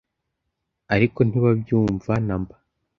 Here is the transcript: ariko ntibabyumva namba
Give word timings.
ariko 0.93 1.19
ntibabyumva 1.27 2.13
namba 2.27 2.55